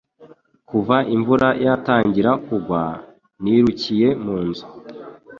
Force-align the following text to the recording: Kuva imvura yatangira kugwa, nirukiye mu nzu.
Kuva 0.69 0.97
imvura 1.15 1.47
yatangira 1.65 2.31
kugwa, 2.45 2.81
nirukiye 3.41 4.07
mu 4.23 4.35
nzu. 4.47 4.65